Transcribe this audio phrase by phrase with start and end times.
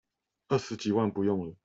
[0.47, 1.55] 二十幾萬不用了